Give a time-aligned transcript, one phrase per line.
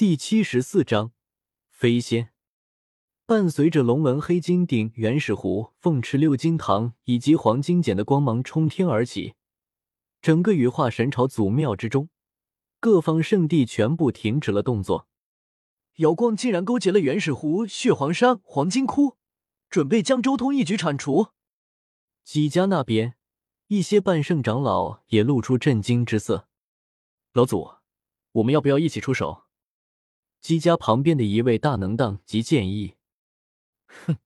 [0.00, 1.12] 第七十四章
[1.68, 2.30] 飞仙。
[3.26, 9.34] 伴随着龙纹黑金鼎、原始壶、凤池六金堂以及黄金简的光芒冲天而起，
[10.22, 12.08] 整个羽化神朝祖庙之中，
[12.80, 15.06] 各方圣地全部停止了动作。
[15.96, 19.18] 瑶光竟然勾结了原始湖、血皇山、黄金窟，
[19.68, 21.32] 准备将周通一举铲除。
[22.24, 23.16] 几家那边，
[23.66, 26.48] 一些半圣长老也露出震惊之色。
[27.34, 27.72] 老祖，
[28.32, 29.44] 我们要不要一起出手？
[30.40, 32.96] 姬家旁边的一位大能当即建议
[34.06, 34.16] ：“哼，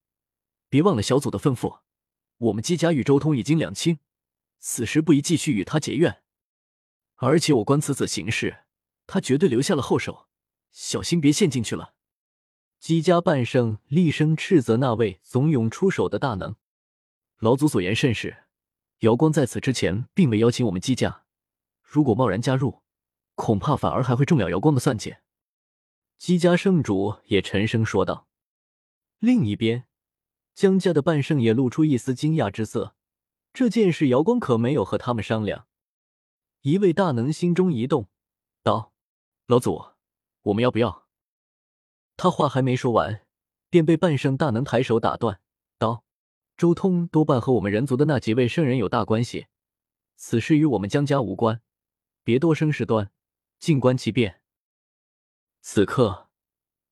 [0.68, 1.80] 别忘了小祖的吩咐，
[2.38, 3.98] 我们姬家与周通已经两清，
[4.60, 6.23] 此时不宜继续与他结怨。
[7.16, 8.64] 而且我观此子行事，
[9.09, 10.28] 他绝对留下了后手，
[10.70, 11.95] 小心别陷进去了。”
[12.78, 16.54] 姬家半圣厉声斥责那位怂恿出手的大能
[17.40, 18.45] ：“老祖所言甚是，
[19.01, 21.24] 瑶光在此之前并未邀请我们姬家，
[21.82, 22.82] 如果贸然加入，
[23.34, 25.16] 恐怕反而还会中了瑶光的算计。”
[26.16, 28.27] 姬家圣主也沉声说道。
[29.18, 29.87] 另一边，
[30.54, 32.95] 江家的半圣也露出一丝惊讶之色。
[33.52, 35.66] 这件事，瑶光可没有和他们商量。
[36.62, 38.09] 一位大能心中一动，
[38.62, 38.92] 道
[39.46, 39.85] ：“老祖，
[40.42, 41.07] 我们要不要？”
[42.16, 43.26] 他话还没说完，
[43.68, 45.40] 便被半圣大能抬手打断，
[45.79, 46.04] 道
[46.57, 49.46] ：“周通多半和我们人族的那几位圣人有大关系，
[50.16, 51.60] 此事与我们江家无关，
[52.23, 53.10] 别多生事端，
[53.59, 54.40] 静观其变。”
[55.66, 56.29] 此刻，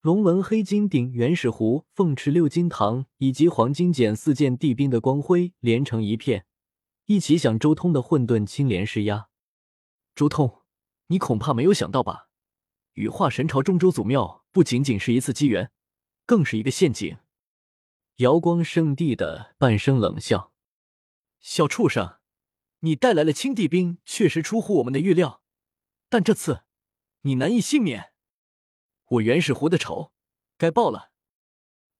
[0.01, 6.47] 龙纹黑金鼎、原始壶、凤池六金堂以及黄金简四件地兵的光辉连成一片，
[7.05, 9.29] 一起向周通的混沌青莲施压。
[10.15, 10.63] 周通，
[11.09, 12.31] 你恐怕没有想到吧？
[12.95, 15.71] 羽化神朝中州祖庙不仅仅是一次机缘，
[16.25, 17.19] 更是一个陷阱。
[18.17, 20.55] 瑶光圣地的半声冷笑
[21.41, 22.17] ：“小畜生，
[22.81, 25.43] 你带来了青帝兵，确实出乎我们的预料，
[26.09, 26.63] 但这次
[27.21, 28.09] 你难以幸免。”
[29.13, 30.11] 我原始湖的仇
[30.57, 31.11] 该报了。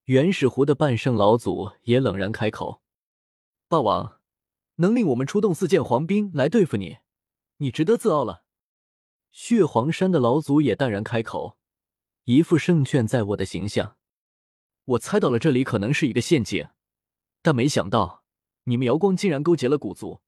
[0.05, 2.81] 原始湖的半圣老祖也冷然开口
[3.69, 4.19] ：“霸王，
[4.77, 6.99] 能令我们出动四件黄兵来对付你，
[7.59, 8.45] 你值得自傲了。”
[9.31, 11.59] 血皇山的老祖也淡然开口，
[12.25, 13.97] 一副胜券在握的形象
[14.97, 16.67] ：“我猜到了这里可能是一个陷阱，
[17.43, 18.25] 但没想到
[18.65, 20.23] 你们瑶光竟然勾结了古族，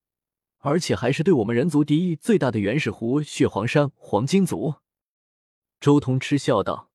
[0.59, 4.75] 而且还是对我们人族敌意最大的原始湖、血皇山、黄金族。”
[5.85, 6.91] 周通嗤笑道：“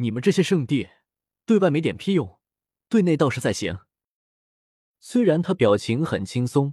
[0.00, 0.88] 你们这些圣地，
[1.44, 2.38] 对外没点屁用，
[2.88, 3.80] 对内倒是在行。”
[5.00, 6.72] 虽然他表情很轻松，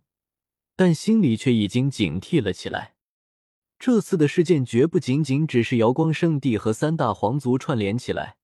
[0.78, 2.96] 但心里却已经警惕了起来。
[3.78, 8.38] 这次的事件绝不仅仅只是瑶光圣地和三大皇族串联起来，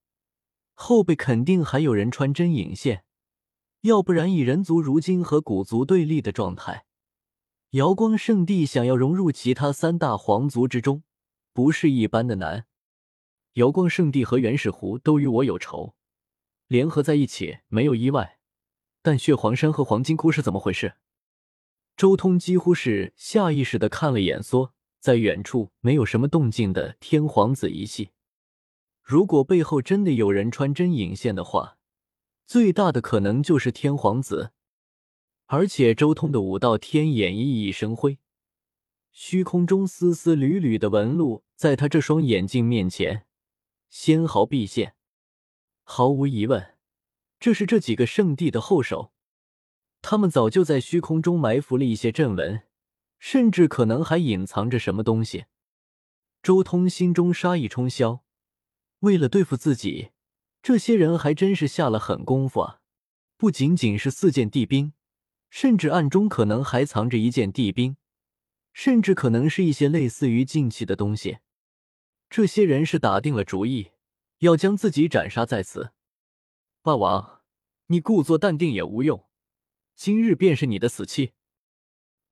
[0.74, 3.06] 后背肯定还有人穿针引线。
[3.84, 6.86] 要不然，以人族如今和古族对立的状态，
[7.70, 11.04] 瑶光圣地想要融入其他三大皇族之中，
[11.54, 12.66] 不是一般的难。
[13.56, 15.96] 瑶光圣地和原始湖都与我有仇，
[16.68, 18.40] 联合在一起没有意外。
[19.02, 20.96] 但血皇山和黄金窟是怎么回事？
[21.96, 28.10] 周通几乎是下意识的看了眼缩在远处没有什么动静的天皇子一系。
[29.02, 31.78] 如果背后真的有人穿针引线的话，
[32.46, 34.52] 最大的可能就是天皇子。
[35.46, 38.20] 而且周通的五道天眼熠熠生辉，
[39.14, 43.26] 虚空中丝丝缕缕的纹路在他这双眼睛面前。
[43.90, 44.96] 纤毫毕现，
[45.84, 46.76] 毫无疑问，
[47.40, 49.12] 这是这几个圣地的后手。
[50.02, 52.64] 他们早就在虚空中埋伏了一些阵纹，
[53.18, 55.46] 甚至可能还隐藏着什么东西。
[56.44, 58.20] 周通心中杀意冲霄，
[59.00, 60.12] 为了对付自己，
[60.62, 62.82] 这些人还真是下了狠功夫啊！
[63.38, 64.94] 不仅仅是四件地兵，
[65.50, 67.98] 甚至暗中可能还藏着一件地兵，
[68.74, 71.40] 甚至可能是一些类似于禁器的东西。
[72.36, 73.92] 这些人是打定了主意，
[74.40, 75.94] 要将自己斩杀在此。
[76.82, 77.44] 霸王，
[77.86, 79.30] 你故作淡定也无用，
[79.96, 81.32] 今日便是你的死期。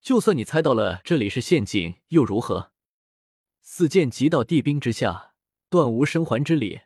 [0.02, 2.74] 就算你猜到了这里是陷阱，又如何？
[3.62, 5.36] 四剑击到地兵之下，
[5.70, 6.82] 断无生还之理。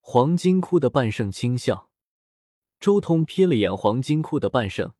[0.00, 1.90] 黄金窟的半圣轻笑，
[2.80, 4.94] 周通瞥了眼黄金窟的半圣，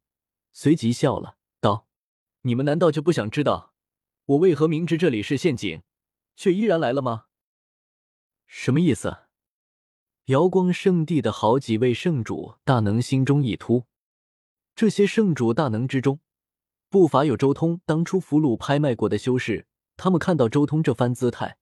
[0.52, 1.88] 随即笑了，道
[2.44, 3.72] ：“你们难道就不想知道
[4.26, 5.80] 我为何明知这里是陷阱？”
[6.36, 7.26] 却依然来了吗？
[8.46, 9.18] 什么意思？
[10.26, 13.84] 瑶光圣地的好几位圣主大能心中一突。
[14.74, 16.20] 这些圣主大能之中，
[16.88, 19.66] 不乏有周通当初俘虏拍卖过的修士。
[19.96, 21.58] 他们看到周通这番姿态，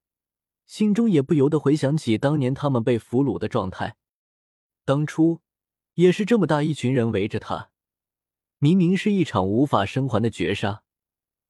[0.65, 3.97] 心中也不由得回想起当年他们被俘虏的状态。
[4.85, 5.41] 当初
[5.95, 7.71] 也是这么大一群人围着他，
[8.59, 10.83] 明明是一场无法生还的绝杀，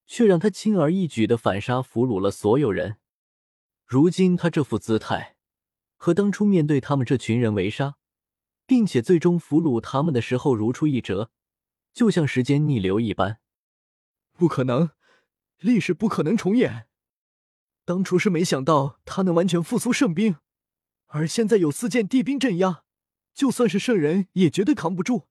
[0.07, 2.99] 却让他轻而易举的反杀俘虏了所有人。
[3.93, 5.37] 如今他这副姿态，
[5.99, 7.97] 和当初面对他们这群人围杀，
[8.65, 11.31] 并且最终俘虏他们的时候如出一辙，
[11.93, 13.41] 就像时间逆流一般。
[14.33, 14.93] 不可能，
[15.59, 16.87] 历史不可能重演。
[17.85, 20.37] 当初是没想到他能完全复苏圣兵，
[21.09, 22.85] 而现在有四件地兵镇压，
[23.35, 25.29] 就算是圣人也绝对扛不住。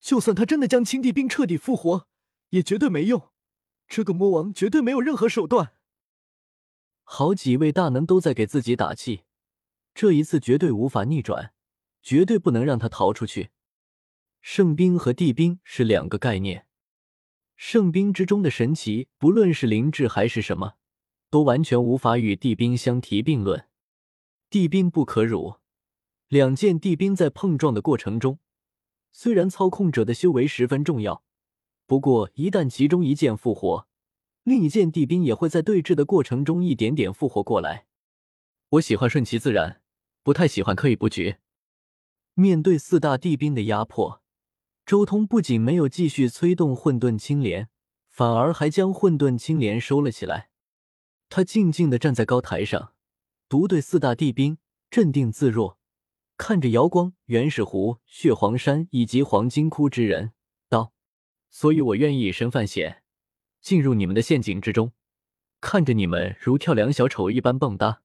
[0.00, 2.08] 就算他真的将青帝兵彻底复活，
[2.48, 3.28] 也绝对没用。
[3.86, 5.74] 这个魔王绝对没有任何手段。
[7.10, 9.22] 好几位大能都在给自己打气，
[9.94, 11.54] 这一次绝对无法逆转，
[12.02, 13.48] 绝对不能让他逃出去。
[14.42, 16.66] 圣兵和地兵是两个概念，
[17.56, 20.74] 圣兵之中的神奇，不论是灵智还是什么。
[21.30, 23.66] 都完全无法与地兵相提并论，
[24.50, 25.54] 地兵不可辱。
[26.28, 28.38] 两件地兵在碰撞的过程中，
[29.12, 31.24] 虽然操控者的修为十分重要，
[31.86, 33.87] 不过一旦其中一件复活，
[34.48, 37.84] 另一件地兵也会在对峙的过程中一点点复活过来。
[38.70, 39.82] 我喜欢顺其自然，
[40.22, 41.36] 不太喜欢刻意布局。
[42.32, 44.22] 面对四大地兵的压迫，
[44.86, 47.68] 周通不仅没有继续催动混沌青莲，
[48.08, 50.48] 反而还将混沌青莲收了起来。
[51.28, 52.94] 他静静的站在高台上，
[53.50, 54.56] 独对四大地兵，
[54.90, 55.76] 镇定自若，
[56.38, 60.32] 看着瑶光、原始湖、血皇山以及黄金窟之人，
[60.70, 60.94] 道
[61.50, 63.02] ：“所以我愿意以身犯险，
[63.60, 64.92] 进入你们的陷阱之中，
[65.60, 67.98] 看着你们如跳梁小丑一般蹦跶。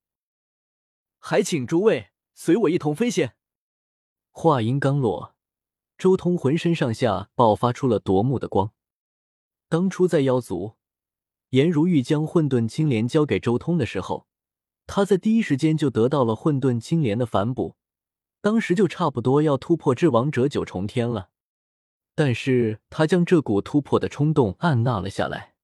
[1.20, 3.36] 还请诸位随我一同飞仙。”
[4.32, 5.36] 话音刚落，
[5.98, 8.72] 周通浑身上下爆发出了夺目的光。
[9.70, 10.76] 当初在妖族。
[11.50, 14.26] 颜如玉将混沌青莲交给周通的时候，
[14.88, 17.76] 他在第一时间就得到了混沌青莲的反哺，
[18.42, 21.30] 当时就差不多要突破至王者九重天了。
[22.16, 25.56] 但是他将这股突破的冲动按捺了下来。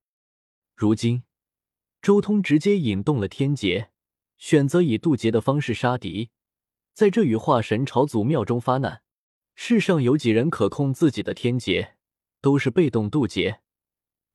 [0.75, 1.23] 如今，
[2.01, 3.91] 周通直接引动了天劫，
[4.37, 6.29] 选择以渡劫的方式杀敌，
[6.93, 9.03] 在这羽化神朝祖庙中发难。
[9.55, 11.97] 世上有几人可控自己的天劫，
[12.39, 13.61] 都是被动渡劫，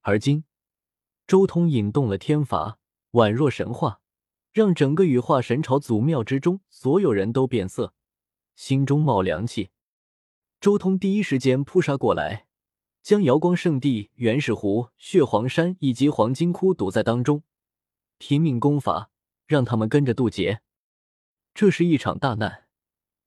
[0.03, 0.45] 而今。
[1.27, 2.79] 周通引动了天罚，
[3.13, 4.03] 宛若神话，
[4.53, 7.95] 让整个羽化神朝祖庙之中所有人都变色，
[8.55, 9.71] 心中冒凉气。
[10.65, 12.47] 周通第一时间扑杀过来，
[13.03, 17.43] 将瑶光圣地、原始湖、血皇山以及黄金窟堵在当中，
[18.17, 19.11] 拼命攻伐，
[19.45, 20.63] 让他们跟着渡劫。
[21.53, 22.65] 这是一场大难，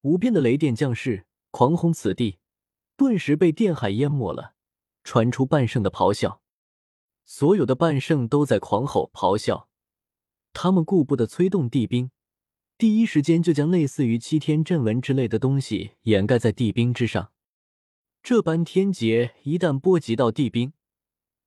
[0.02, 2.40] 无边的雷电降世，狂轰此地，
[2.96, 4.56] 顿时被电海淹没了，
[5.04, 6.42] 传出半圣的咆哮。
[7.24, 9.70] 所有的半圣都在狂吼咆哮，
[10.54, 12.10] 他们顾不得催动地兵，
[12.78, 17.32] 第一时间就将类似于七天阵纹之类的东西掩盖在地兵之上。
[18.22, 20.74] 这般天劫一旦波及到地兵，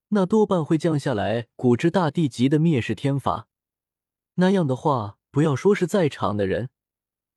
[0.08, 3.46] 那多半会降下来古之大帝级的灭世天罚。
[4.34, 6.70] 那样的话，不要说是在场的人，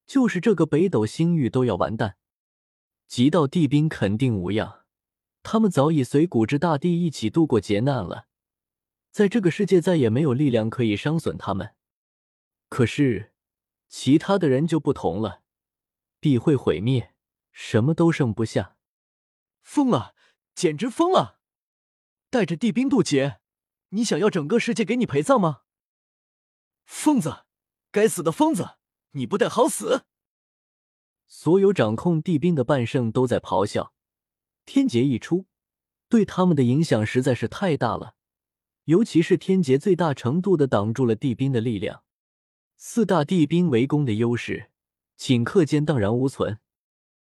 [0.07, 2.15] 就是这个北斗星域都要完蛋。
[3.07, 4.85] 极道地兵肯定无恙，
[5.43, 8.25] 他们早已随古之大帝一起度过劫难了。
[9.11, 11.75] 在这个世界再也没有力量可以伤损他们，
[12.69, 13.32] 可是
[13.95, 15.43] 其他的人就不同了，
[16.19, 17.13] 必会毁灭，
[17.51, 18.75] 什么都剩不下。
[19.61, 20.15] 疯了，
[20.55, 21.39] 简直疯了！
[22.31, 23.39] 带着地兵渡劫，
[23.89, 25.61] 你想要整个世界给你陪葬吗？
[26.85, 27.45] 疯子，
[27.91, 28.77] 该死的疯子，
[29.11, 30.05] 你不得好死！
[31.27, 33.93] 所有掌控地兵的半圣都在咆哮，
[34.65, 35.45] 天劫一出，
[36.09, 38.15] 对他们的影响实在是太大了。
[38.85, 42.03] 尤其是天劫最大程度的挡住了地兵的力量，
[42.85, 44.65] 四大帝兵围攻的优势
[45.17, 46.59] 顷刻间荡然无存。